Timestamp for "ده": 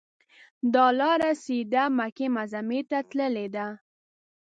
3.55-3.67